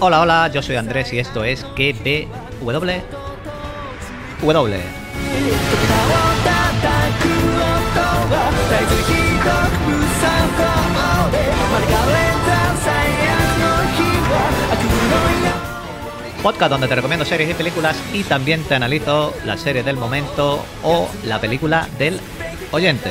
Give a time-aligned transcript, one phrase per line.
[0.00, 2.90] Hola, hola, yo soy Andrés y esto es KBW.
[4.42, 4.80] W.
[16.42, 20.64] podcast donde te recomiendo series y películas y también te analizo la serie del momento
[20.84, 22.20] o la película del
[22.70, 23.10] oyente.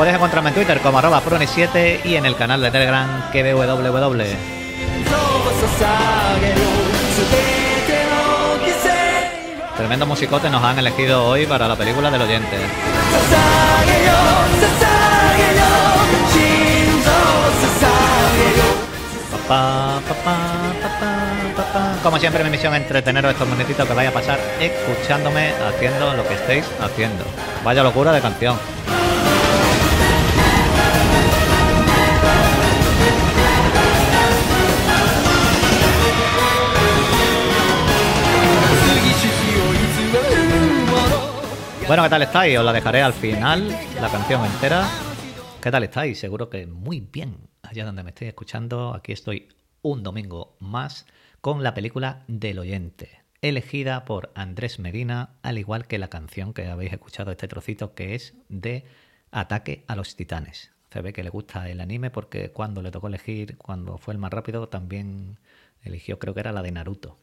[0.00, 4.22] Puedes encontrarme en Twitter como arroba 7 y en el canal de Telegram KBWW.
[9.76, 12.56] Tremendo musicote nos han elegido hoy para la película del oyente.
[22.02, 26.26] Como siempre, mi misión es entreteneros estos minutitos que vaya a pasar escuchándome haciendo lo
[26.26, 27.22] que estéis haciendo.
[27.62, 28.56] Vaya locura de canción.
[41.90, 42.56] Bueno, ¿qué tal estáis?
[42.56, 43.68] Os la dejaré al final,
[44.00, 44.88] la canción entera.
[45.60, 46.20] ¿Qué tal estáis?
[46.20, 47.48] Seguro que muy bien.
[47.62, 49.48] Allá donde me estéis escuchando, aquí estoy
[49.82, 51.06] un domingo más
[51.40, 56.68] con la película Del Oyente, elegida por Andrés Medina, al igual que la canción que
[56.68, 58.84] habéis escuchado este trocito, que es de
[59.32, 60.70] Ataque a los Titanes.
[60.92, 64.18] Se ve que le gusta el anime porque cuando le tocó elegir, cuando fue el
[64.18, 65.40] más rápido, también
[65.82, 67.18] eligió, creo que era la de Naruto.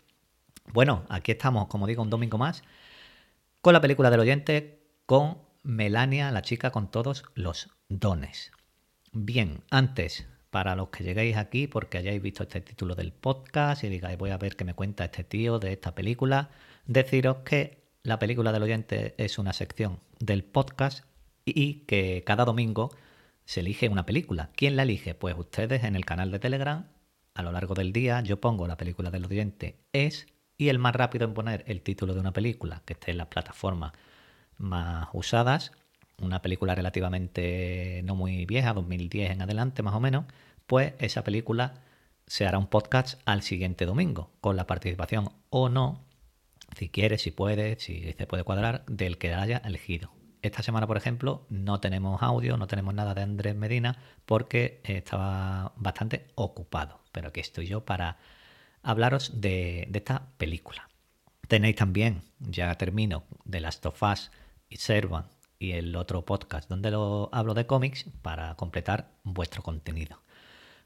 [0.73, 2.65] Bueno, aquí estamos, como digo, un domingo más
[3.61, 8.51] con la película del oyente, con Melania, la chica con todos los dones.
[9.11, 13.89] Bien, antes, para los que lleguéis aquí porque hayáis visto este título del podcast y
[13.89, 16.49] digáis voy a ver qué me cuenta este tío de esta película,
[16.85, 21.03] deciros que la película del oyente es una sección del podcast
[21.45, 22.95] y que cada domingo
[23.45, 24.51] se elige una película.
[24.55, 25.15] ¿Quién la elige?
[25.15, 26.87] Pues ustedes en el canal de Telegram,
[27.33, 30.27] a lo largo del día, yo pongo la película del oyente es
[30.57, 33.27] y el más rápido en poner el título de una película que esté en las
[33.27, 33.93] plataformas
[34.57, 35.71] más usadas,
[36.19, 40.25] una película relativamente no muy vieja, 2010 en adelante más o menos,
[40.65, 41.75] pues esa película
[42.25, 46.03] se hará un podcast al siguiente domingo, con la participación o no,
[46.75, 50.11] si quiere, si puede, si se puede cuadrar, del que haya elegido.
[50.41, 55.73] Esta semana, por ejemplo, no tenemos audio, no tenemos nada de Andrés Medina porque estaba
[55.77, 57.01] bastante ocupado.
[57.11, 58.17] Pero aquí estoy yo para
[58.87, 60.89] hablaros de, esta película.
[61.47, 64.31] Tenéis también, ya termino, de Last of Us
[64.69, 65.25] y Servan
[65.59, 70.21] y el otro podcast donde lo hablo de cómics para completar vuestro contenido.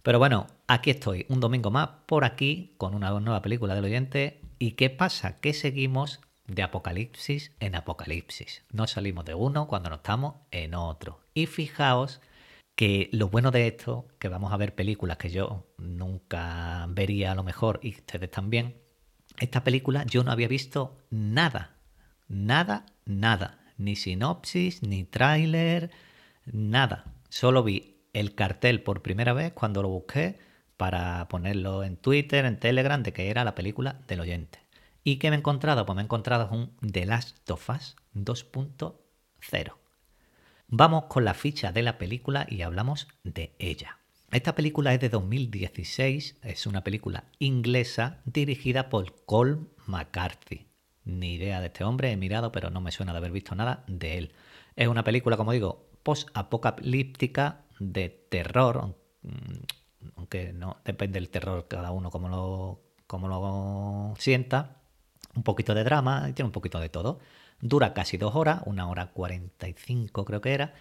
[0.01, 4.41] Pero bueno, aquí estoy, un domingo más por aquí con una nueva película del oyente.
[4.57, 5.39] ¿Y qué pasa?
[5.39, 8.63] Que seguimos de apocalipsis en apocalipsis.
[8.71, 11.19] No salimos de uno cuando no estamos en otro.
[11.35, 12.19] Y fijaos
[12.75, 17.35] que lo bueno de esto, que vamos a ver películas que yo nunca vería a
[17.35, 18.81] lo mejor y ustedes también,
[19.39, 21.77] esta película yo no había visto nada,
[22.27, 25.91] nada, nada, ni sinopsis, ni tráiler,
[26.45, 27.05] nada.
[27.29, 30.37] Solo vi el cartel por primera vez cuando lo busqué
[30.77, 34.59] para ponerlo en Twitter, en Telegram, de que era la película del oyente.
[35.03, 35.85] ¿Y qué me he encontrado?
[35.85, 39.80] Pues me he encontrado un The Last of Us 2.0.
[40.73, 43.97] Vamos con la ficha de la película y hablamos de ella.
[44.31, 50.67] Esta película es de 2016, es una película inglesa dirigida por Cole McCarthy.
[51.03, 53.83] Ni idea de este hombre, he mirado, pero no me suena de haber visto nada
[53.87, 54.31] de él.
[54.77, 58.95] Es una película, como digo, post-apocalíptica de terror,
[60.15, 64.80] aunque no depende del terror cada uno como lo, como lo sienta.
[65.35, 67.19] Un poquito de drama y tiene un poquito de todo.
[67.59, 70.73] Dura casi dos horas, una hora cuarenta y cinco creo que era.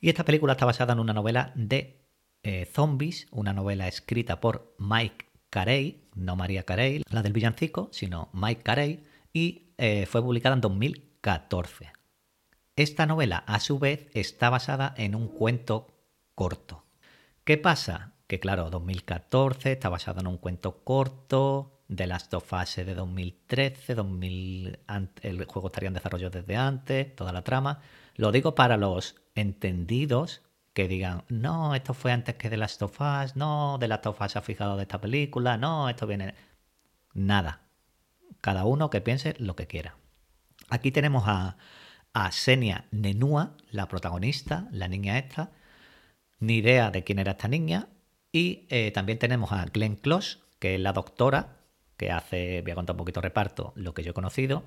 [0.00, 2.04] Y esta película está basada en una novela de
[2.42, 8.28] eh, zombies, una novela escrita por Mike Carey, no María Carey, la del villancico, sino
[8.32, 11.92] Mike Carey, y eh, fue publicada en 2014.
[12.76, 15.94] Esta novela, a su vez, está basada en un cuento
[16.34, 16.84] corto.
[17.44, 18.14] ¿Qué pasa?
[18.26, 23.94] Que claro, 2014 está basada en un cuento corto, de Last of Us de 2013,
[23.94, 24.78] 2000,
[25.22, 27.80] el juego estaría en desarrollo desde antes, toda la trama.
[28.16, 30.42] Lo digo para los entendidos
[30.72, 34.20] que digan, no, esto fue antes que The Last of Us, no, The Last of
[34.20, 36.34] Us ha fijado de esta película, no, esto viene...
[37.12, 37.60] Nada.
[38.40, 39.96] Cada uno que piense lo que quiera.
[40.68, 41.56] Aquí tenemos a,
[42.12, 45.52] a Senia Nenua, la protagonista, la niña esta.
[46.40, 47.88] Ni idea de quién era esta niña.
[48.32, 51.63] Y eh, también tenemos a Glenn Close, que es la doctora
[51.96, 54.64] que hace, voy a contar un poquito reparto, lo que yo he conocido,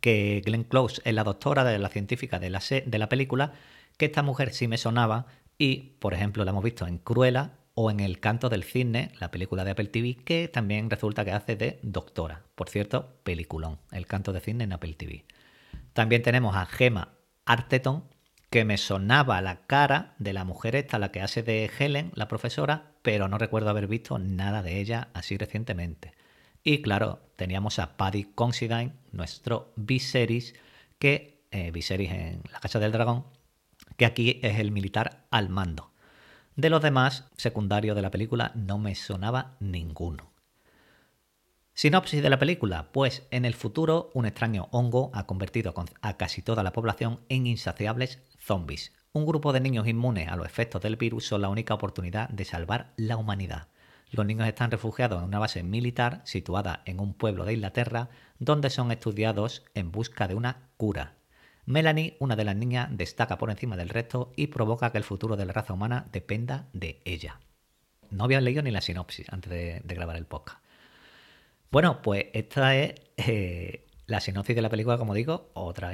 [0.00, 3.52] que Glenn Close es la doctora de la científica de la, de la película,
[3.96, 5.26] que esta mujer sí me sonaba
[5.58, 9.30] y, por ejemplo, la hemos visto en Cruella o en El canto del cisne, la
[9.30, 12.42] película de Apple TV, que también resulta que hace de doctora.
[12.54, 15.24] Por cierto, peliculón, El canto del cisne en Apple TV.
[15.92, 17.14] También tenemos a Gemma
[17.46, 18.04] Arteton,
[18.50, 22.28] que me sonaba la cara de la mujer esta, la que hace de Helen, la
[22.28, 26.12] profesora, pero no recuerdo haber visto nada de ella así recientemente.
[26.64, 30.54] Y claro, teníamos a Paddy Considine, nuestro Viserys,
[30.98, 33.24] que eh, Viserys en la del Dragón,
[33.96, 35.92] que aquí es el militar al mando.
[36.54, 40.32] De los demás, secundarios de la película, no me sonaba ninguno.
[41.74, 46.42] Sinopsis de la película, pues en el futuro un extraño hongo ha convertido a casi
[46.42, 48.92] toda la población en insaciables zombies.
[49.12, 52.44] Un grupo de niños inmunes a los efectos del virus son la única oportunidad de
[52.44, 53.68] salvar la humanidad.
[54.12, 58.68] Los niños están refugiados en una base militar situada en un pueblo de Inglaterra donde
[58.68, 61.14] son estudiados en busca de una cura.
[61.64, 65.36] Melanie, una de las niñas, destaca por encima del resto y provoca que el futuro
[65.36, 67.40] de la raza humana dependa de ella.
[68.10, 70.62] No había leído ni la sinopsis antes de, grabar el podcast.
[71.70, 75.90] Bueno, pues esta es eh, la sinopsis de la película, como digo, otra,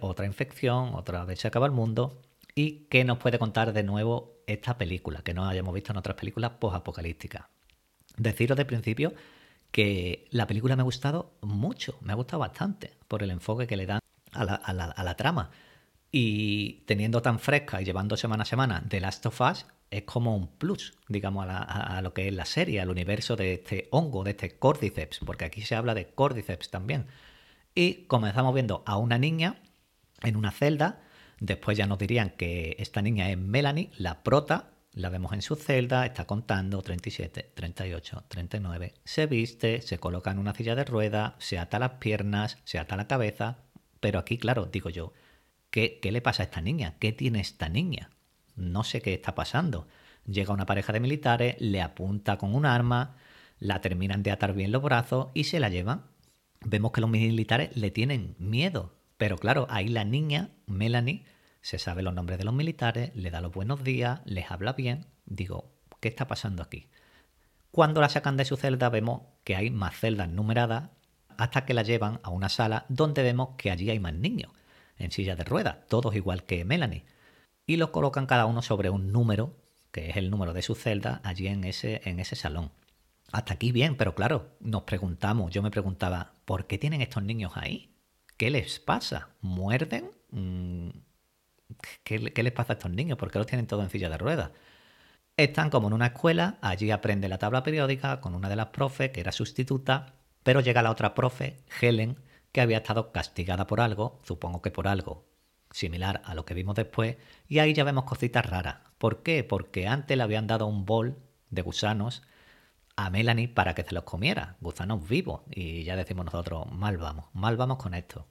[0.00, 2.20] otra infección, otra vez se acaba el mundo.
[2.56, 6.16] ¿Y qué nos puede contar de nuevo esta película que no hayamos visto en otras
[6.16, 7.59] películas post-apocalípticas?
[8.20, 9.14] Deciros de principio
[9.70, 13.78] que la película me ha gustado mucho, me ha gustado bastante por el enfoque que
[13.78, 14.00] le dan
[14.32, 15.50] a la, trama.
[16.12, 20.36] Y teniendo tan fresca y llevando semana a semana The Last of Us, es como
[20.36, 24.32] un plus, digamos, a, lo que es la serie, al universo de este hongo, de
[24.32, 27.06] este Cordyceps, porque aquí se habla de Cordyceps también.
[27.74, 29.62] Y comenzamos viendo a una niña
[30.22, 31.00] en una celda,
[31.38, 35.56] después ya nos dirían que esta niña es Melanie, la prota, la vemos en su
[35.56, 41.34] celda, está contando 37, 38, 39, se viste, se coloca en una silla de ruedas,
[41.38, 43.58] se ata las piernas, se ata la cabeza,
[44.00, 45.12] pero aquí, claro, digo yo,
[45.70, 46.96] ¿qué, ¿qué le pasa a esta niña?
[46.98, 48.10] ¿Qué tiene esta niña?
[48.56, 49.86] No sé qué está pasando.
[50.26, 53.16] Llega una pareja de militares, le apunta con un arma,
[53.58, 56.04] la terminan de atar bien los brazos y se la llevan.
[56.62, 58.94] Vemos que los militares le tienen miedo.
[59.16, 61.24] Pero claro, ahí la niña, Melanie,
[61.60, 65.06] se sabe los nombres de los militares, le da los buenos días, les habla bien.
[65.26, 66.88] Digo, ¿qué está pasando aquí?
[67.70, 70.90] Cuando la sacan de su celda vemos que hay más celdas numeradas
[71.36, 74.52] hasta que la llevan a una sala donde vemos que allí hay más niños,
[74.98, 77.04] en silla de ruedas, todos igual que Melanie,
[77.66, 79.56] y los colocan cada uno sobre un número,
[79.92, 82.72] que es el número de su celda, allí en ese, en ese salón.
[83.32, 87.52] Hasta aquí bien, pero claro, nos preguntamos, yo me preguntaba, ¿por qué tienen estos niños
[87.54, 87.94] ahí?
[88.36, 89.30] ¿Qué les pasa?
[89.40, 90.10] ¿Muerden?
[90.30, 90.90] Mm,
[92.04, 93.18] ¿Qué, ¿Qué, les pasa a estos niños?
[93.18, 94.50] ¿Por qué los tienen todos en silla de ruedas?
[95.36, 99.10] Están como en una escuela, allí aprende la tabla periódica con una de las profes,
[99.10, 102.18] que era sustituta, pero llega la otra profe, Helen,
[102.52, 105.30] que había estado castigada por algo, supongo que por algo
[105.70, 107.16] similar a lo que vimos después,
[107.48, 108.78] y ahí ya vemos cositas raras.
[108.98, 109.44] ¿Por qué?
[109.44, 111.16] Porque antes le habían dado un bol
[111.50, 112.22] de gusanos
[112.96, 117.26] a Melanie para que se los comiera, gusanos vivos, y ya decimos nosotros, mal vamos,
[117.32, 118.26] mal vamos con esto.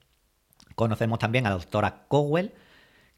[0.74, 2.52] Conocemos también a la doctora Cowell,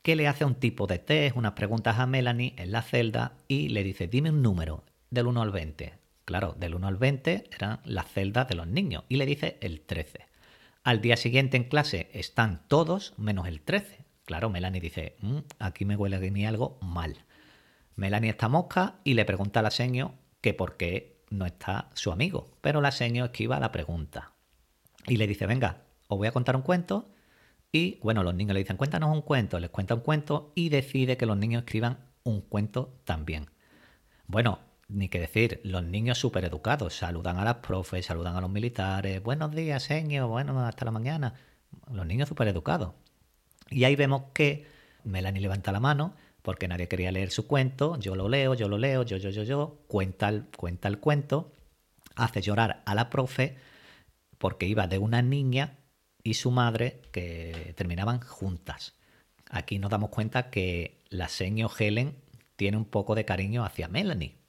[0.02, 3.68] que le hace un tipo de test, unas preguntas a Melanie en la celda y
[3.68, 5.94] le dice, dime un número del 1 al 20.
[6.24, 9.80] Claro, del 1 al 20 eran las celdas de los niños y le dice el
[9.80, 10.26] 13.
[10.84, 14.04] Al día siguiente en clase están todos menos el 13.
[14.24, 17.24] Claro, Melanie dice, mm, aquí me huele a mí algo mal.
[17.94, 22.10] Melanie está mosca y le pregunta a la seño que por qué no está su
[22.10, 24.32] amigo, pero la seño esquiva la pregunta.
[25.06, 27.11] Y le dice, venga, os voy a contar un cuento.
[27.74, 31.16] Y bueno, los niños le dicen, cuéntanos un cuento, les cuenta un cuento y decide
[31.16, 33.46] que los niños escriban un cuento también.
[34.26, 38.50] Bueno, ni que decir, los niños súper educados, saludan a las profes, saludan a los
[38.50, 41.32] militares, buenos días, señor, bueno, hasta la mañana.
[41.90, 42.92] Los niños súper educados.
[43.70, 44.66] Y ahí vemos que
[45.04, 48.76] Melanie levanta la mano porque nadie quería leer su cuento, yo lo leo, yo lo
[48.76, 51.54] leo, yo, yo, yo, yo, cuenta el, cuenta el cuento,
[52.16, 53.56] hace llorar a la profe
[54.36, 55.78] porque iba de una niña
[56.22, 58.94] y su madre que terminaban juntas.
[59.50, 62.16] Aquí nos damos cuenta que la señor Helen
[62.56, 64.42] tiene un poco de cariño hacia Melanie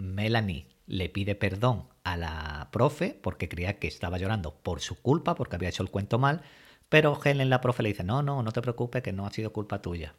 [0.00, 5.34] Melanie le pide perdón a la profe porque creía que estaba llorando por su culpa,
[5.34, 6.42] porque había hecho el cuento mal,
[6.88, 9.52] pero Helen, la profe, le dice, no, no, no te preocupes, que no ha sido
[9.52, 10.14] culpa tuya.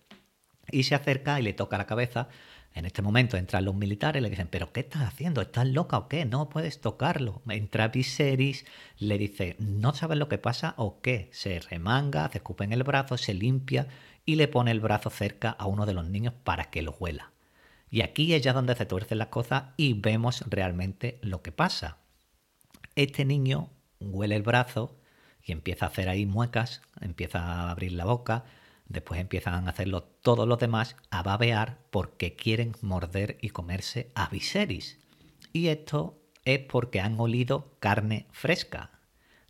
[0.71, 2.29] Y se acerca y le toca la cabeza.
[2.73, 5.41] En este momento entran los militares y le dicen, pero ¿qué estás haciendo?
[5.41, 6.23] ¿Estás loca o qué?
[6.25, 7.41] No puedes tocarlo.
[7.49, 8.65] Entra Viserys,
[8.97, 11.29] le dice, ¿no sabes lo que pasa o qué?
[11.33, 13.87] Se remanga, se escupe en el brazo, se limpia
[14.25, 17.31] y le pone el brazo cerca a uno de los niños para que lo huela.
[17.89, 21.97] Y aquí es ya donde se tuercen las cosas y vemos realmente lo que pasa.
[22.95, 24.97] Este niño huele el brazo
[25.43, 28.45] y empieza a hacer ahí muecas, empieza a abrir la boca,
[28.91, 34.29] después empiezan a hacerlo todos los demás, a babear porque quieren morder y comerse a
[34.29, 34.99] Viserys.
[35.53, 38.91] Y esto es porque han olido carne fresca.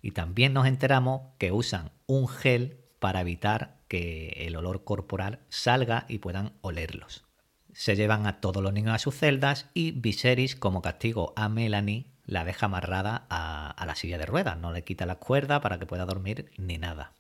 [0.01, 6.05] Y también nos enteramos que usan un gel para evitar que el olor corporal salga
[6.07, 7.25] y puedan olerlos.
[7.73, 12.11] Se llevan a todos los niños a sus celdas y Viserys, como castigo a Melanie,
[12.25, 15.85] la deja amarrada a, la silla de ruedas, no le quita la cuerda para que
[15.85, 17.13] pueda dormir ni nada.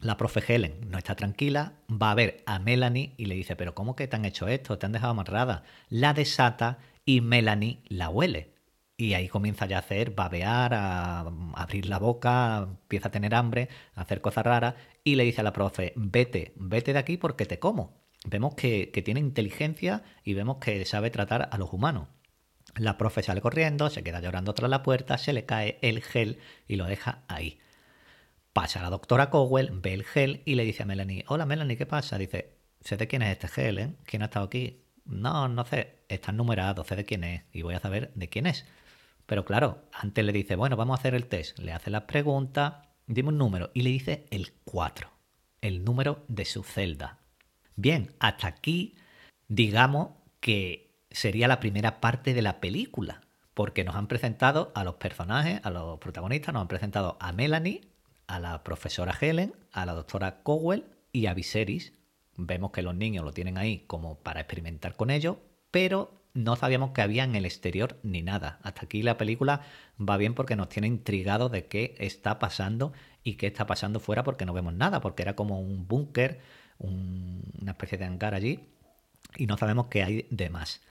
[0.00, 3.74] La profe Helen no está tranquila, va a ver a Melanie y le dice, pero
[3.74, 4.78] ¿cómo que te han hecho esto?
[4.78, 5.62] Te han dejado amarrada.
[5.88, 8.54] La desata y Melanie la huele.
[8.98, 11.20] Y ahí comienza ya a hacer, babear, a,
[11.54, 14.74] abrir la boca, empieza a tener hambre, a hacer cosas raras
[15.04, 18.02] y le dice a la profe, vete, vete de aquí porque te como.
[18.26, 22.08] Vemos que, que tiene inteligencia y vemos que sabe tratar a los humanos.
[22.74, 26.38] La profe sale corriendo, se queda llorando tras la puerta, se le cae el gel
[26.66, 27.58] y lo deja ahí.
[28.56, 31.84] Pasa la doctora Cowell, ve el gel y le dice a Melanie, hola Melanie, ¿qué
[31.84, 32.16] pasa?
[32.16, 33.92] Dice, sé de quién es este gel, ¿eh?
[34.06, 34.82] ¿Quién ha estado aquí?
[35.04, 38.46] No, no sé, está numerado, sé de quién es y voy a saber de quién
[38.46, 38.64] es.
[39.26, 41.58] Pero claro, antes le dice, bueno, vamos a hacer el test.
[41.58, 45.10] Le hace las preguntas, dime un número y le dice el 4,
[45.60, 47.18] el número de su celda.
[47.74, 48.96] Bien, hasta aquí
[49.48, 53.20] digamos que sería la primera parte de la película,
[53.52, 57.82] porque nos han presentado a los personajes, a los protagonistas, nos han presentado a Melanie,
[58.26, 61.92] a la profesora Helen, a la doctora Cowell y a Viserys.
[62.36, 65.36] Vemos que los niños lo tienen ahí como para experimentar con ellos,
[65.70, 68.58] pero no sabíamos que había en el exterior ni nada.
[68.62, 69.62] Hasta aquí la película
[69.98, 72.92] va bien porque nos tiene intrigados de qué está pasando
[73.24, 76.40] y qué está pasando fuera porque no vemos nada, porque era como un búnker,
[76.78, 78.60] una especie de hangar allí
[79.36, 80.82] y no sabemos qué hay de más.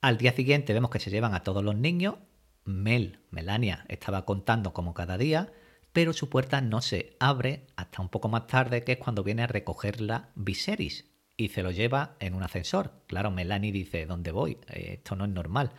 [0.00, 2.16] Al día siguiente vemos que se llevan a todos los niños.
[2.64, 5.52] Mel, Melania, estaba contando como cada día,
[5.92, 9.42] pero su puerta no se abre hasta un poco más tarde, que es cuando viene
[9.42, 11.06] a recogerla Viserys
[11.36, 12.92] y se lo lleva en un ascensor.
[13.06, 14.58] Claro, Melanie dice, ¿dónde voy?
[14.68, 15.72] Eh, esto no es normal.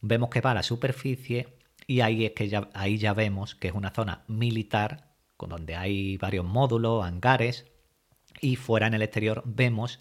[0.00, 3.68] Vemos que va a la superficie y ahí es que ya, ahí ya vemos que
[3.68, 7.66] es una zona militar con donde hay varios módulos, hangares
[8.40, 9.98] y fuera en el exterior vemos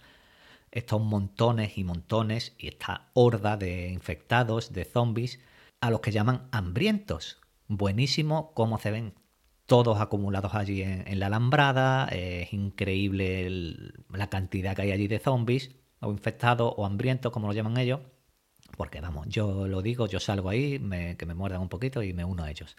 [0.71, 5.39] estos montones y montones y esta horda de infectados, de zombies,
[5.81, 7.41] a los que llaman hambrientos.
[7.67, 9.13] Buenísimo cómo se ven
[9.71, 13.49] todos acumulados allí en, la alambrada, es increíble
[14.09, 18.01] la cantidad que hay allí de zombies, o infectados, o hambrientos, como lo llaman ellos,
[18.75, 20.77] porque vamos, yo lo digo, yo salgo ahí,
[21.17, 22.75] que me muerdan un poquito y me uno a ellos.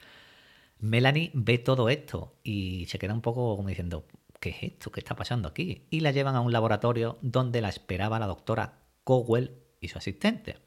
[0.80, 4.04] Melanie ve todo esto y se queda un poco como diciendo,
[4.38, 4.92] ¿qué es esto?
[4.92, 5.86] ¿Qué está pasando aquí?
[5.88, 10.58] Y la llevan a un laboratorio donde la esperaba la doctora Cowell y su asistente.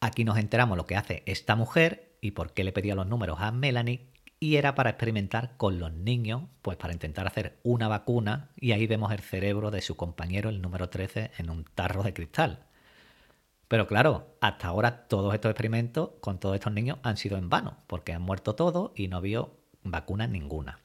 [0.00, 3.38] Aquí nos enteramos lo que hace esta mujer y por qué le pedía los números
[3.40, 8.50] a Melanie y era para experimentar con los niños, pues para intentar hacer una vacuna
[8.56, 12.12] y ahí vemos el cerebro de su compañero, el número 13, en un tarro de
[12.12, 12.66] cristal.
[13.68, 17.78] Pero claro, hasta ahora todos estos experimentos con todos estos niños han sido en vano,
[17.86, 20.80] porque han muerto todos y no vio vacuna ninguna.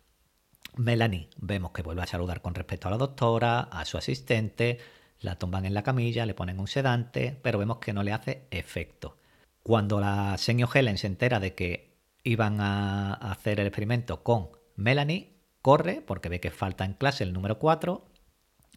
[0.75, 4.79] Melanie vemos que vuelve a saludar con respecto a la doctora, a su asistente,
[5.19, 8.47] la tumban en la camilla, le ponen un sedante, pero vemos que no le hace
[8.49, 9.17] efecto.
[9.61, 11.90] Cuando la señor Helen se entera de que
[12.23, 17.33] iban a hacer el experimento con Melanie, corre, porque ve que falta en clase el
[17.33, 18.05] número 4,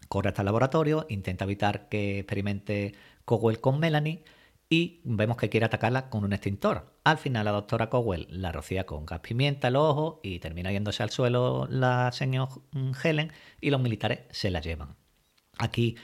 [0.08, 4.24] corre hasta el laboratorio, intenta evitar que experimente Cowell con Melanie,
[4.68, 6.98] y vemos que quiere atacarla con un extintor.
[7.04, 11.02] Al final la doctora Cowell la rocía con gas pimienta el ojo y termina yéndose
[11.02, 12.50] al suelo la señora
[13.02, 14.96] Helen y los militares se la llevan.
[15.58, 15.96] Aquí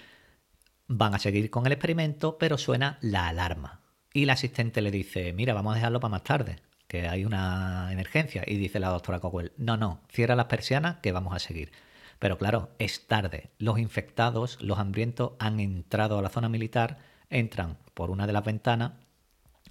[0.86, 3.82] van a seguir con el experimento, pero suena la alarma.
[4.12, 6.56] Y la asistente le dice, mira, vamos a dejarlo para más tarde,
[6.90, 8.42] que hay una emergencia.
[8.44, 11.70] Y dice la doctora Cowell, no, no, cierra las persianas que vamos a seguir.
[12.18, 13.50] Pero claro, es tarde.
[13.58, 16.98] Los infectados, los hambrientos, han entrado a la zona militar
[17.30, 18.94] entran por una de las ventanas,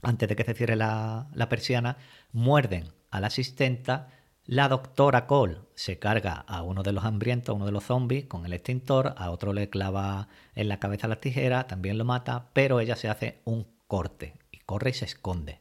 [0.01, 1.97] antes de que se cierre la, persiana,
[2.31, 4.07] muerden a la asistenta,
[4.45, 8.27] la doctora Cole se carga a uno de los hambrientos, a uno de los zombies,
[8.27, 12.47] con el extintor, a otro le clava en la cabeza las tijeras, también lo mata,
[12.53, 15.59] pero ella se hace un corte y corre y se esconde.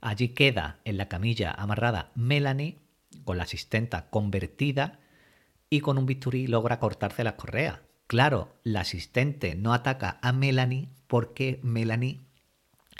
[0.00, 2.78] Allí queda en la camilla amarrada Melanie,
[3.24, 5.00] con la asistenta convertida,
[5.68, 7.78] y con un bisturí logra cortarse las correas.
[8.06, 12.20] Claro, la asistente no ataca a Melanie porque Melanie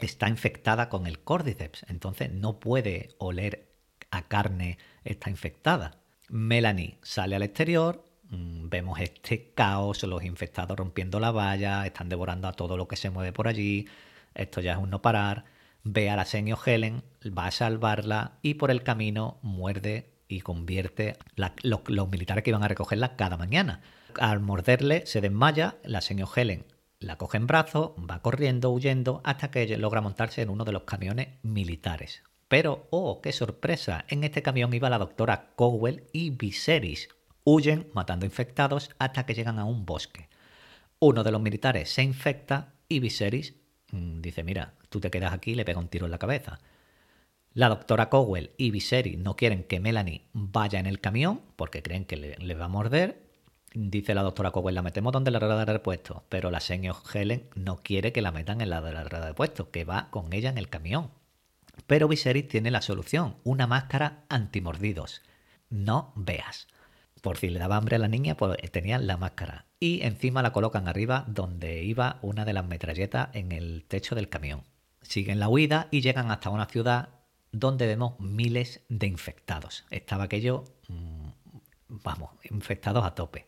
[0.01, 3.73] está infectada con el cordyceps, entonces no puede oler
[4.11, 6.01] a carne, está infectada.
[6.29, 12.47] Melanie sale al exterior, mm, vemos este caos, los infectados rompiendo la valla, están devorando
[12.47, 13.89] a todo lo que se mueve por allí,
[14.35, 15.45] esto ya es un no parar.
[15.85, 21.17] Ve a la señor Helen, va a salvarla y por el camino muerde y convierte
[21.63, 23.83] los, militares que iban a recogerla cada mañana.
[24.19, 26.65] Al morderle se desmaya, la señor Helen
[27.01, 30.83] la coge en brazos, va corriendo, huyendo, hasta que logra montarse en uno de los
[30.83, 32.23] camiones militares.
[32.47, 37.09] Pero, oh, qué sorpresa, en este camión iba la doctora Cowell y Viserys.
[37.43, 40.29] Huyen matando infectados hasta que llegan a un bosque.
[40.99, 43.55] Uno de los militares se infecta y Viserys
[43.93, 46.59] dice, mira, tú te quedas aquí y le pega un tiro en la cabeza.
[47.53, 52.05] La doctora Cowell y Viserys no quieren que Melanie vaya en el camión porque creen
[52.05, 53.29] que le, va a morder.
[53.75, 57.49] Dice la doctora Cowell, la metemos donde la rueda de repuesto, pero la señor Helen
[57.57, 60.33] no quiere que la metan en la de la rueda de repuesto, que va con
[60.33, 61.11] ella en el camión.
[61.87, 65.23] Pero Viserys tiene la solución, una máscara antimordidos.
[65.71, 66.69] No veas.
[67.21, 69.67] Por si le daba hambre a la niña, pues tenía la máscara.
[69.81, 74.29] Y encima la colocan arriba donde iba una de las metralletas en el techo del
[74.29, 74.63] camión.
[75.01, 77.09] Siguen la huida y llegan hasta una ciudad
[77.51, 79.87] donde vemos miles de infectados.
[79.91, 81.29] Estaba aquello, mm,
[81.89, 83.47] vamos, infectados a tope.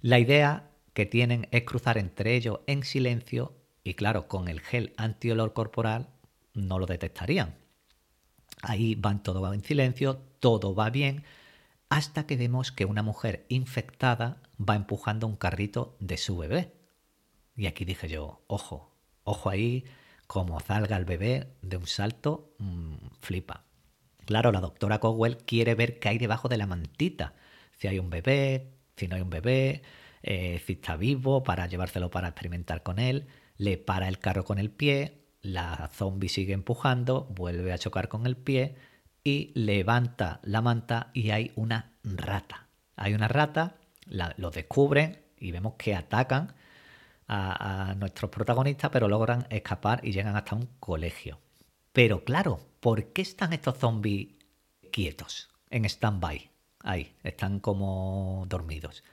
[0.00, 4.94] La idea que tienen es cruzar entre ellos en silencio y claro, con el gel
[4.96, 6.08] antiolor corporal
[6.54, 7.56] no lo detectarían.
[8.62, 11.24] Ahí van todo en silencio, todo va bien,
[11.88, 16.74] hasta que vemos que una mujer infectada va empujando un carrito de su bebé.
[17.56, 19.84] Y aquí dije yo, ojo, ojo ahí,
[20.26, 23.64] como salga el bebé de un salto, mm, flipa.
[24.26, 27.34] Claro, la doctora Cowell quiere ver qué hay debajo de la mantita.
[27.78, 29.82] Si hay un bebé, si no hay un bebé,
[30.22, 33.26] eh, si está vivo, para llevárselo para experimentar con él.
[33.56, 38.26] Le para el carro con el pie, la zombie sigue empujando, vuelve a chocar con
[38.26, 38.76] el pie
[39.24, 42.68] y levanta la manta y hay una rata.
[42.94, 43.76] Hay una rata,
[44.06, 46.54] lo descubren y vemos que atacan
[47.26, 51.40] a, nuestros protagonistas, pero logran escapar y llegan hasta un colegio.
[51.92, 54.28] Pero claro, ¿por qué están estos zombies
[54.92, 56.50] quietos, en stand-by?
[56.80, 59.04] Ahí, están como dormidos.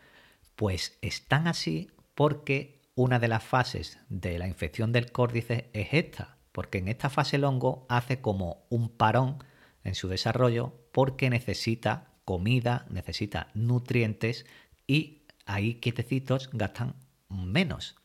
[0.57, 6.37] Pues están así porque una de las fases de la infección del córdice es esta,
[6.51, 9.41] porque en esta fase el hongo hace como un parón
[9.83, 14.45] en su desarrollo porque necesita comida, necesita nutrientes
[14.87, 16.95] y ahí quietecitos gastan
[17.29, 17.95] menos.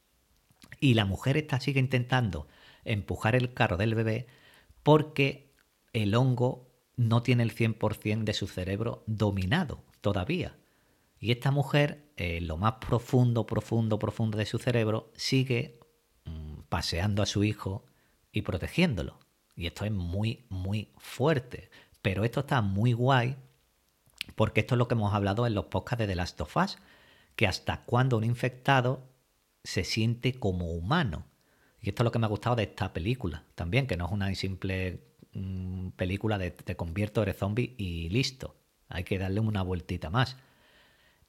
[0.81, 2.49] Y la mujer está sigue intentando
[2.85, 4.27] empujar el carro del bebé
[4.83, 5.55] porque
[5.93, 10.57] el hongo no tiene el 100% de su cerebro dominado todavía.
[11.19, 15.81] Y esta mujer, en lo más profundo, profundo, profundo de su cerebro, sigue
[16.25, 17.85] mm, paseando a su hijo
[18.33, 19.19] y protegiéndolo.
[19.57, 21.71] Y esto es muy, muy fuerte.
[22.03, 23.37] Pero esto está muy guay
[24.35, 26.79] porque esto es lo que hemos hablado en los podcasts de The Last of Us,
[27.37, 29.09] que hasta cuando un infectado
[29.64, 31.27] se siente como humano.
[31.81, 34.12] Y esto es lo que me ha gustado de esta película también, que no es
[34.12, 38.57] una simple mm, película de te convierto, eres zombie y listo.
[38.88, 40.37] Hay que darle una vueltita más.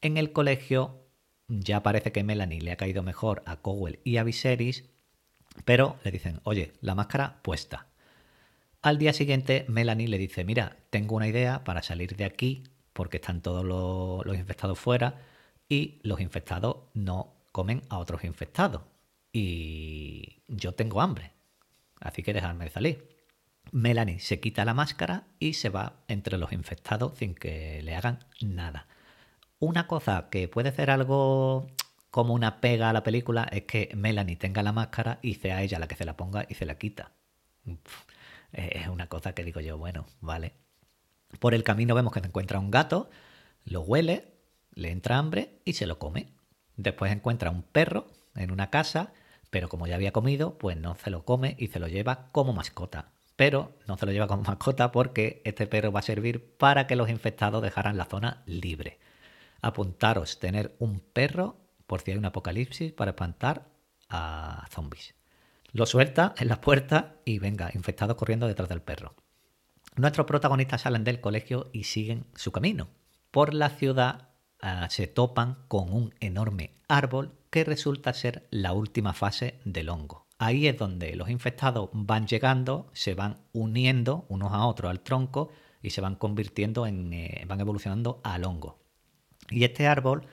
[0.01, 1.07] En el colegio
[1.47, 4.89] ya parece que Melanie le ha caído mejor a Cowell y a Viserys,
[5.65, 7.87] pero le dicen, oye, la máscara puesta.
[8.81, 12.63] Al día siguiente, Melanie le dice, mira, tengo una idea para salir de aquí,
[12.93, 15.15] porque están todos los, infectados fuera,
[15.67, 18.83] y los infectados no comen a otros infectados.
[19.33, 21.33] Y yo tengo hambre,
[21.99, 23.17] así que dejarme salir.
[23.71, 28.19] Melanie se quita la máscara y se va entre los infectados sin que le hagan
[28.41, 28.87] nada.
[29.59, 31.67] Una cosa que puede ser algo
[32.11, 35.79] como una pega a la película es que Melanie tenga la máscara y sea ella
[35.79, 37.11] la que se la ponga y se la quita.
[38.51, 40.53] Es una cosa que digo yo, bueno, vale.
[41.39, 43.09] Por el camino vemos que se encuentra un gato,
[43.65, 44.33] lo huele,
[44.73, 46.29] le entra hambre y se lo come.
[46.75, 49.13] Después encuentra un perro en una casa,
[49.49, 52.53] pero como ya había comido, pues no se lo come y se lo lleva como
[52.53, 53.11] mascota.
[53.35, 56.95] Pero no se lo lleva como mascota porque este perro va a servir para que
[56.95, 58.99] los infectados dejaran la zona libre.
[59.61, 61.57] Apuntaros tener un perro
[61.87, 63.67] por si hay un apocalipsis para espantar
[64.09, 65.15] a zombies.
[65.71, 69.15] Lo suelta en la puerta y venga, infectados corriendo detrás del perro.
[69.95, 72.89] Nuestros protagonistas salen del colegio y siguen su camino.
[73.31, 74.27] Por la ciudad
[74.59, 80.25] Ah, se topan con un enorme árbol que resulta ser la última fase del hongo.
[80.39, 85.49] Ahí es donde los infectados van llegando, se van uniendo unos a otros al tronco
[85.81, 88.79] y se van convirtiendo en, eh, van evolucionando al hongo.
[89.49, 90.25] Y este árbol,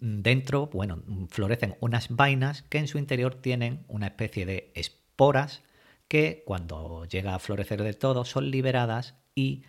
[0.00, 5.62] dentro, bueno, florecen unas vainas que en su interior tienen una especie de esporas
[6.08, 9.62] que cuando llega a florecer de todo son liberadas y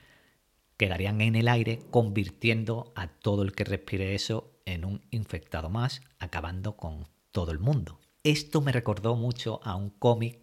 [0.78, 6.02] quedarían en el aire convirtiendo a todo el que respire eso en un infectado más,
[6.18, 8.00] acabando con todo el mundo.
[8.24, 10.40] Esto me recordó mucho a un cómic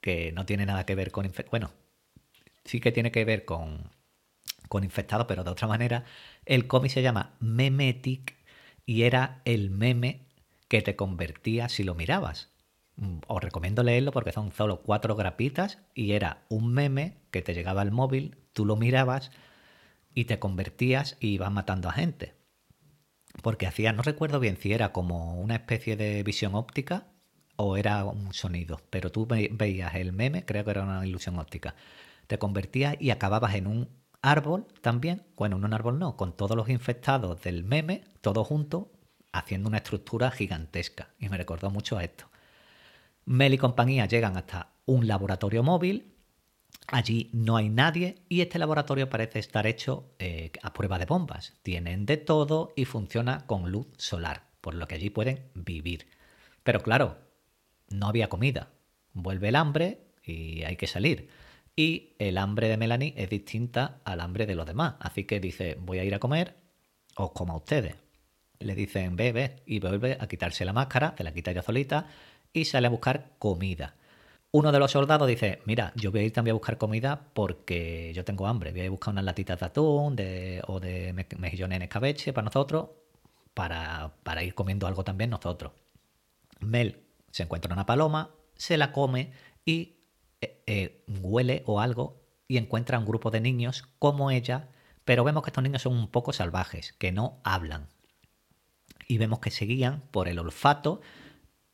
[0.00, 1.32] que no tiene nada que ver con...
[1.50, 1.72] Bueno,
[2.64, 3.90] sí que tiene que ver con,
[4.68, 6.04] con infectados, pero de otra manera.
[6.44, 8.41] El cómic se llama Memetic
[8.86, 10.26] y era el meme
[10.68, 12.50] que te convertía si lo mirabas.
[12.96, 17.54] Mm, os recomiendo leerlo porque son solo cuatro grapitas y era un meme que te
[17.54, 19.30] llegaba al móvil, tú lo mirabas
[20.14, 22.34] y te convertías y ibas matando a gente.
[23.42, 27.06] Porque hacía, no recuerdo bien si era como una especie de visión óptica
[27.56, 31.74] o era un sonido, pero tú veías el meme, creo que era una ilusión óptica.
[32.26, 36.56] Te convertías y acababas en un árbol también, bueno, en un árbol no, con todos
[36.56, 38.86] los infectados del meme, todos juntos,
[39.32, 41.10] haciendo una estructura gigantesca.
[41.18, 42.30] Y me recordó mucho a esto.
[43.24, 46.12] Mel y compañía llegan hasta un laboratorio móvil
[46.88, 51.54] Allí no hay nadie y este laboratorio parece estar hecho eh, a prueba de bombas.
[51.62, 56.06] Tienen de todo y funciona con luz solar, por lo que allí pueden vivir.
[56.62, 57.18] Pero claro,
[57.88, 58.70] no había comida.
[59.12, 61.28] Vuelve el hambre y hay que salir.
[61.74, 64.94] Y el hambre de Melanie es distinta al hambre de los demás.
[65.00, 66.56] Así que dice, voy a ir a comer,
[67.16, 67.96] os como a ustedes.
[68.58, 72.06] Le dicen, bebe, y vuelve a quitarse la máscara, se la quita ya solita,
[72.52, 73.96] y sale a buscar comida.
[74.54, 78.12] Uno de los soldados dice, mira, yo voy a ir también a buscar comida porque
[78.14, 78.70] yo tengo hambre.
[78.70, 80.16] Voy a ir a buscar unas latitas de atún
[80.66, 82.90] o de mejillones en escabeche para nosotros,
[83.54, 85.72] para, ir comiendo algo también nosotros.
[86.60, 89.32] Mel se encuentra una paloma, se la come
[89.64, 89.96] y
[90.42, 94.68] eh, eh, huele o algo y encuentra un grupo de niños como ella,
[95.04, 97.88] pero vemos que estos niños son un poco salvajes, que no hablan.
[99.08, 101.00] Y vemos que se guían por el olfato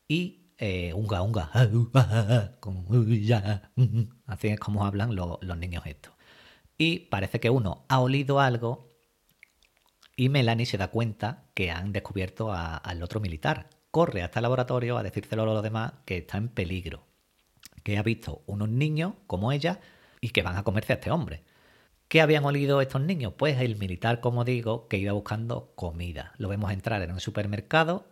[0.06, 1.50] y eh, unga, unga,
[4.26, 6.12] así es como hablan los, niños estos.
[6.76, 8.88] Y parece que uno ha olido algo
[10.14, 13.70] y Melanie se da cuenta que han descubierto al otro militar.
[13.90, 17.07] Corre hasta el laboratorio a decírselo a los demás que está en peligro,
[17.88, 19.80] que ha visto unos niños como ella
[20.20, 21.42] y que van a comerse a este hombre.
[22.08, 23.32] ¿Qué habían olido estos niños?
[23.38, 26.34] Pues el militar, como digo, que iba buscando comida.
[26.36, 28.04] Lo vemos entrar en un supermercado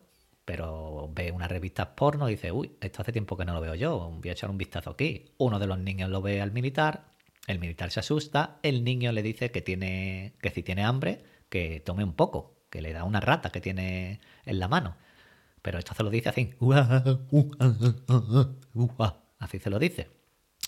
[0.46, 3.74] pero ve una revista porno y dice, uy, esto hace tiempo que no lo veo
[3.74, 5.26] yo, voy a echar un vistazo aquí.
[5.36, 7.08] Uno de los niños lo ve al militar,
[7.46, 11.82] el militar se asusta, el niño le dice que tiene, que si tiene hambre, que
[11.84, 14.96] tome un poco, que le da una rata que tiene en la mano.
[15.62, 16.54] Pero esto se lo dice así.
[19.38, 20.10] Así se lo dice.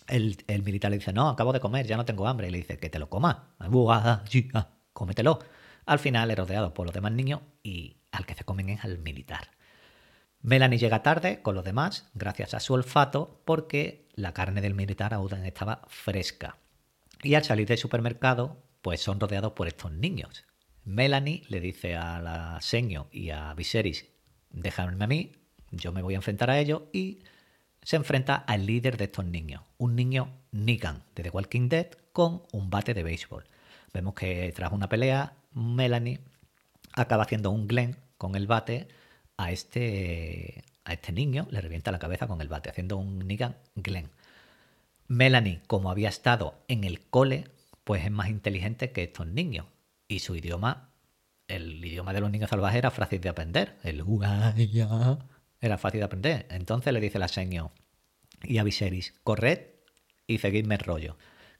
[0.06, 2.48] El, el, militar le dice, no, acabo de comer, ya no tengo hambre.
[2.48, 3.54] Y le dice, que te lo coma.
[4.92, 5.38] Cómetelo.
[5.86, 8.98] Al final es rodeado por los demás niños y al que se comen es al
[8.98, 9.50] militar.
[10.40, 15.14] Melanie llega tarde con los demás, gracias a su olfato, porque la carne del militar
[15.14, 16.58] aún estaba fresca.
[17.22, 20.44] Y al salir del supermercado, pues son rodeados por estos niños.
[20.84, 24.06] Melanie le dice a la Seño y a Viserys,
[24.50, 25.32] déjame a mí,
[25.70, 27.24] yo me voy a enfrentar a ellos, y
[27.82, 32.42] se enfrenta al líder de estos niños, un niño Negan de The Walking Dead con
[32.52, 33.44] un bate de béisbol.
[33.92, 36.20] Vemos que tras una pelea, Melanie
[36.92, 38.88] acaba haciendo un Glen con el bate
[39.36, 43.56] a este, a este niño, le revienta la cabeza con el bate, haciendo un Negan
[43.76, 44.10] Glenn.
[45.06, 47.48] Melanie, como había estado en el cole,
[47.84, 49.66] pues es más inteligente que estos niños.
[50.06, 50.90] Y su idioma,
[51.46, 53.78] el idioma de los niños salvajes era fácil de aprender.
[53.82, 54.02] El
[55.60, 56.46] era fácil de aprender.
[56.50, 57.72] Entonces le dice la seño
[58.42, 59.60] y a Viserys, corred
[60.26, 61.16] y seguidme el rollo.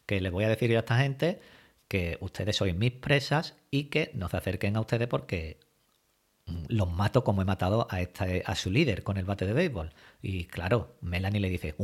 [0.07, 1.41] Que le voy a decir a esta gente
[1.89, 5.59] que ustedes sois mis presas y que no se acerquen a ustedes porque
[6.69, 9.93] los mato como he matado a, su líder con el bate de béisbol.
[10.23, 11.75] Y claro, Melanie le dice,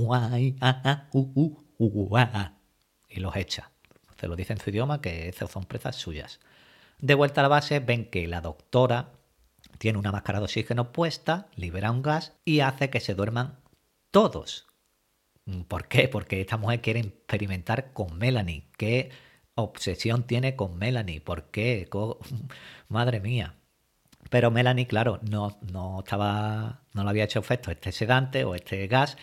[3.09, 3.70] y los echa.
[4.18, 6.40] Se lo dice en su idioma que esas son presas suyas.
[6.98, 9.12] De vuelta a la base, ven que la doctora
[9.79, 13.59] tiene una máscara de oxígeno puesta, libera un gas y hace que se duerman
[14.11, 14.67] todos.
[15.69, 16.09] ¿Por qué?
[16.09, 18.67] Porque esta mujer quiere experimentar con Melanie.
[18.79, 19.11] ¿Qué
[19.55, 21.21] obsesión tiene con Melanie?
[21.21, 21.89] ¿Por qué?
[22.89, 23.57] Madre mía.
[24.31, 28.87] Pero Melanie, claro, no, no estaba, no le había hecho efecto este sedante o este
[28.87, 29.17] gas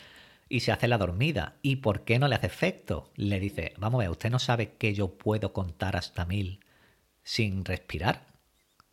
[0.48, 1.56] y se hace la dormida.
[1.62, 3.10] ¿Y por qué no le hace efecto?
[3.16, 6.60] Le dice, vamos a ver, usted no sabe que yo puedo contar hasta mil
[7.24, 8.31] sin respirar.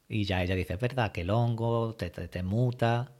[0.08, 3.12] Y ya ella dice, es verdad que el hongo te, te, muta.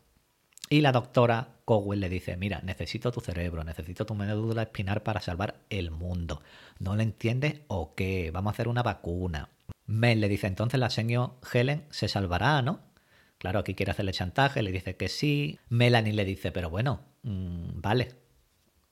[0.71, 5.21] Y la doctora Cowell le dice, mira, necesito tu cerebro, necesito tu médula espinal para
[5.21, 6.43] salvar el mundo.
[6.79, 8.31] ¿No lo entiendes o qué?
[8.31, 9.51] Vamos a hacer una vacuna.
[9.87, 12.81] Mel le dice, entonces la señora Helen se salvará, ¿no?
[13.39, 15.59] Claro, aquí quiere hacerle chantaje, le dice que sí.
[15.69, 18.15] Melanie le dice, pero bueno, mm, vale,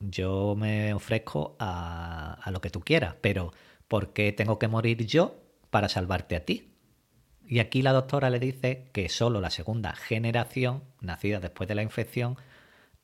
[0.01, 3.53] yo me ofrezco a, a lo que tú quieras, pero
[3.89, 6.76] ¿por qué tengo que morir yo para salvarte a ti?
[7.47, 11.83] Y aquí la doctora le dice que solo la segunda generación, nacida después de la
[11.83, 12.37] infección,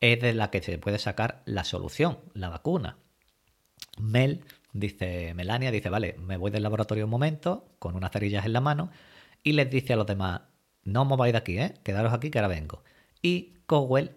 [0.01, 2.99] es de la que se puede sacar la solución, la vacuna.
[3.99, 8.53] Mel dice, Melania dice, vale, me voy del laboratorio un momento, con unas cerillas en
[8.53, 8.91] la mano,
[9.45, 10.43] y les dice a los demás,
[10.83, 11.75] no os mováis de aquí, ¿eh?
[11.85, 12.83] quedaros aquí que ahora vengo.
[13.21, 14.17] Y Cowell,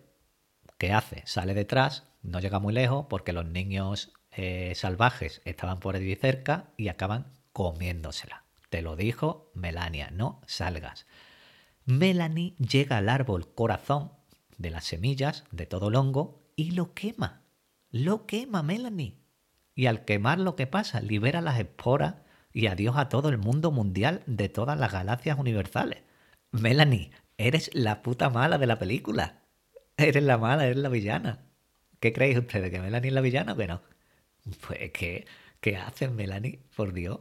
[0.80, 1.22] ¿qué hace?
[1.26, 6.72] Sale detrás, no llega muy lejos porque los niños eh, salvajes estaban por allí cerca
[6.78, 8.45] y acaban comiéndosela.
[8.70, 11.06] Te lo dijo Melania, no salgas.
[11.86, 14.12] Melanie llega al árbol corazón
[14.58, 17.42] de las semillas de todo el hongo y lo quema.
[17.92, 19.20] Lo quema Melanie.
[19.76, 22.16] Y al quemar lo que pasa, libera las esporas
[22.54, 26.04] y adiós a todo el mundo mundial de todas las galaxias universales.
[26.52, 29.42] Melanie, eres la puta mala de la película.
[29.98, 31.46] Eres la mala, eres la villana.
[32.00, 32.72] ¿Qué creéis ustedes?
[32.72, 33.82] ¿Que Melanie es la villana o que no?
[34.66, 35.26] Pues ¿qué,
[35.60, 36.62] qué hacen Melanie?
[36.76, 37.20] Por Dios.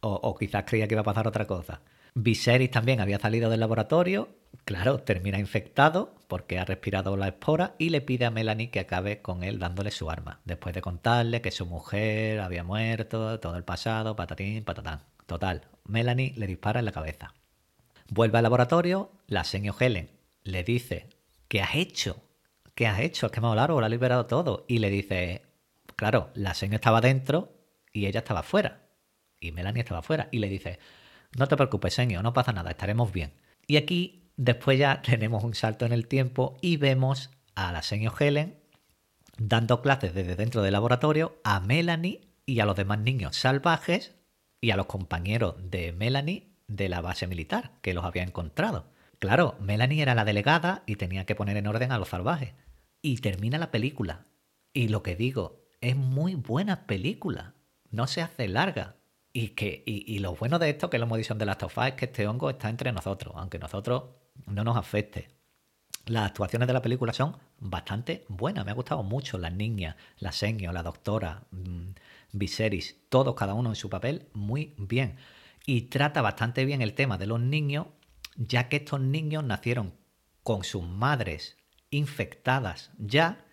[0.00, 1.80] O, quizás creía que iba a pasar otra cosa.
[2.14, 4.28] Viserys también había salido del laboratorio,
[4.64, 9.20] claro, termina infectado porque ha respirado la espora y le pide a Melanie que acabe
[9.20, 13.64] con él dándole su arma, después de contarle que su mujer había muerto, todo el
[13.64, 15.02] pasado, patatín, patatán.
[15.26, 17.34] Total, Melanie le dispara en la cabeza.
[18.08, 20.10] Vuelve al laboratorio, la señor Helen
[20.44, 21.08] le dice,
[21.48, 22.22] ¿qué has hecho?
[22.74, 23.26] ¿Qué has hecho?
[23.26, 24.64] Has quemado el árbol, ha liberado todo.
[24.68, 25.42] Y le dice,
[25.96, 27.52] claro, la señora estaba dentro
[27.92, 28.85] y ella estaba fuera.
[29.46, 30.28] Y Melanie estaba fuera.
[30.30, 30.78] Y le dice,
[31.36, 33.32] no te preocupes, señor, no pasa nada, estaremos bien.
[33.66, 38.14] Y aquí después ya tenemos un salto en el tiempo y vemos a la señor
[38.18, 38.58] Helen
[39.38, 44.14] dando clases desde dentro del laboratorio a Melanie y a los demás niños salvajes
[44.60, 48.86] y a los compañeros de Melanie de la base militar que los había encontrado.
[49.18, 52.52] Claro, Melanie era la delegada y tenía que poner en orden a los salvajes.
[53.02, 54.24] Y termina la película.
[54.72, 57.54] Y lo que digo, es muy buena película.
[57.90, 58.96] No se hace larga.
[59.38, 62.06] Y, que, y, lo bueno de esto, que lo hemos dicho de las es que
[62.06, 64.04] este hongo está entre nosotros, aunque nosotros
[64.46, 65.28] no nos afecte.
[66.06, 69.36] Las actuaciones de la película son bastante buenas, me ha gustado mucho.
[69.36, 71.90] Las niñas, la seño, la doctora, mm,
[72.32, 75.16] Viserys, todos, cada uno en su papel, muy bien.
[75.66, 77.88] Y trata bastante bien el tema de los niños,
[78.36, 79.92] ya que estos niños nacieron
[80.42, 81.58] con sus madres
[81.90, 83.44] infectadas ya,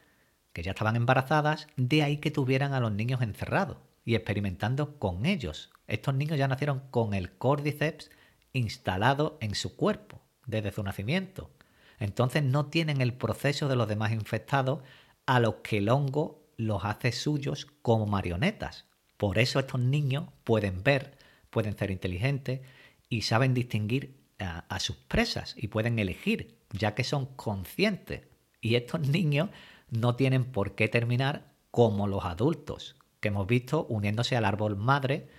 [0.53, 5.25] que ya estaban embarazadas, de ahí que tuvieran a los niños encerrados y experimentando con
[5.25, 5.72] ellos.
[5.93, 8.09] Estos niños ya nacieron con el cordyceps
[8.51, 11.51] instalado en su cuerpo desde su nacimiento.
[11.99, 14.79] Entonces no tienen el proceso de los demás infectados
[15.27, 18.87] a los que el hongo los hace suyos como marionetas.
[19.17, 21.15] Por eso estos niños pueden ver,
[21.51, 22.61] pueden ser inteligentes
[23.07, 28.23] y saben distinguir a, a sus presas y pueden elegir, ya que son conscientes.
[28.61, 29.49] Y estos niños
[29.91, 35.29] no tienen por qué terminar como los adultos, que hemos visto uniéndose al árbol madre,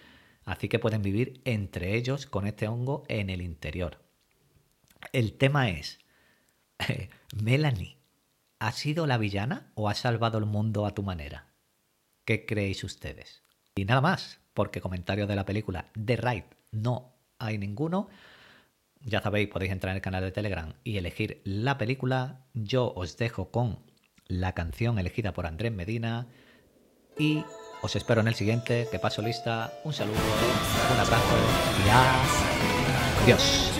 [0.45, 3.99] así que pueden vivir entre ellos con este hongo en el interior.
[5.13, 6.01] El tema es,
[7.43, 7.99] Melanie,
[8.59, 11.49] ¿ha sido la villana o ha salvado el mundo a tu manera?
[12.25, 13.43] ¿Qué creéis ustedes?
[13.75, 18.09] Y nada más, porque comentarios de la película The Ride no hay ninguno.
[19.01, 22.47] Ya sabéis, podéis entrar en el canal de Telegram y elegir la película.
[22.55, 23.81] Yo os dejo con
[24.27, 26.29] la canción elegida por Andrés Medina
[27.19, 27.45] y
[27.85, 29.71] os espero en el siguiente, que paso lista.
[29.85, 30.17] Un saludo,
[30.95, 31.37] un abrazo
[31.85, 33.71] y adiós.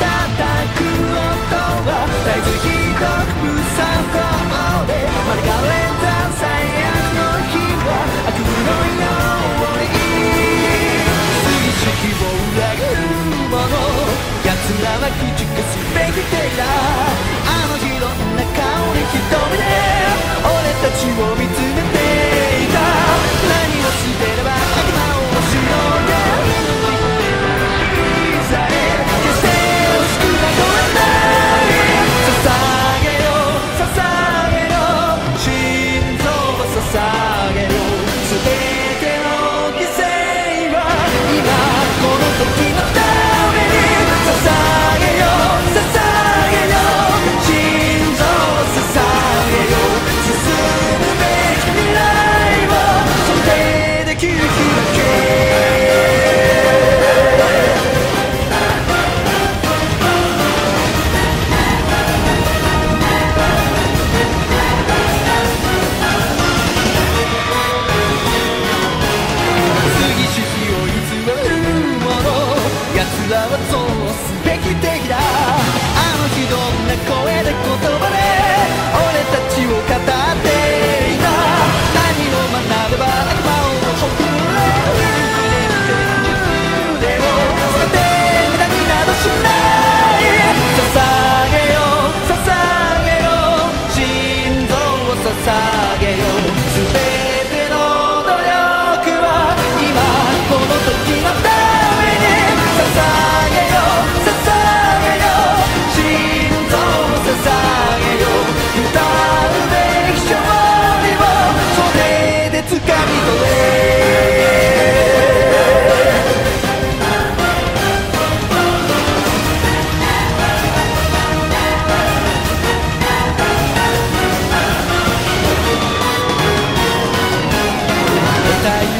[0.00, 0.11] ら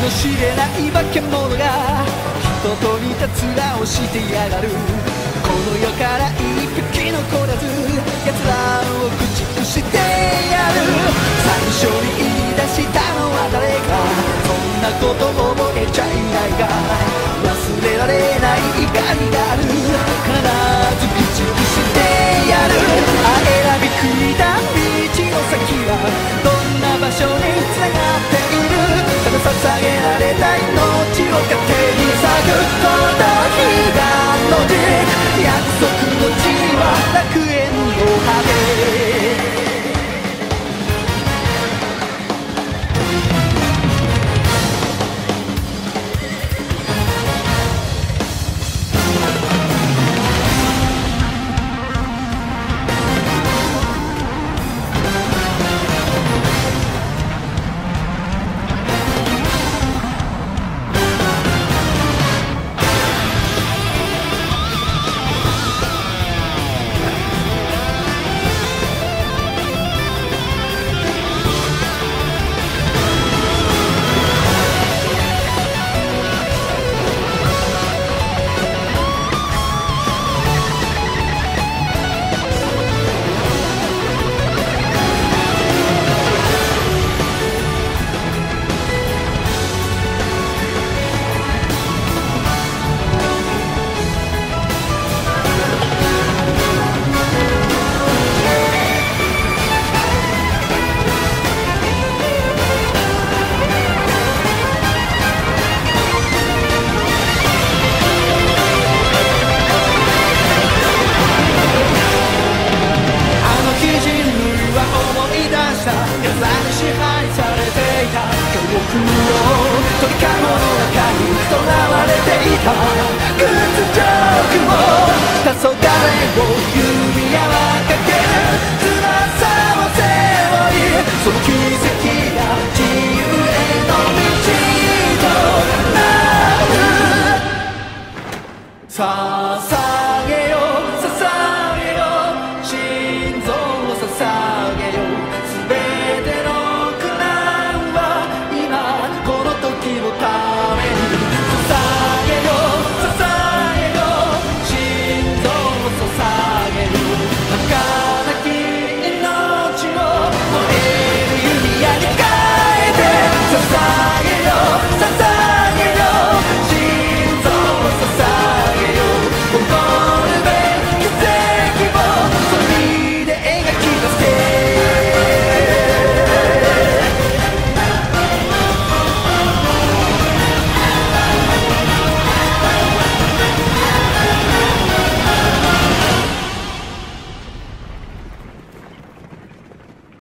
[0.03, 2.03] の知れない化け物が
[2.43, 4.67] 人と似た面をしてやがる。
[5.47, 6.43] この世から一
[6.91, 7.62] 匹残らず
[8.27, 9.95] 奴らを駆逐して
[10.51, 10.83] やる。
[11.47, 13.95] 最初に言い出したのは誰か。
[14.43, 16.67] そんなこと覚えちゃいないが
[17.47, 17.55] 忘
[17.87, 19.62] れられない怒りがある。
[19.62, 19.79] 必
[20.99, 22.03] ず駆逐して
[22.51, 22.75] やる。
[23.23, 24.67] あ選び組いた道
[25.31, 25.95] の先は
[26.43, 28.12] どんな場所に繋がる。
[29.42, 29.50] 捧
[29.81, 33.59] げられた命を糧に咲くこの日
[33.90, 34.00] が
[34.50, 34.70] の地
[35.42, 35.50] 約
[35.81, 36.46] 束の地
[36.78, 36.81] は
[37.12, 37.52] 楽園